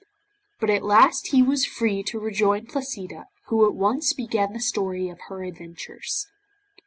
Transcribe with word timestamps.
But 0.59 0.71
at 0.71 0.81
last 0.81 1.27
he 1.27 1.43
was 1.43 1.63
free 1.63 2.01
to 2.05 2.17
rejoin 2.19 2.65
Placida, 2.65 3.27
who 3.49 3.67
at 3.67 3.75
once 3.75 4.13
began 4.15 4.51
the 4.51 4.59
story 4.59 5.09
of 5.09 5.19
her 5.27 5.43
adventures. 5.43 6.25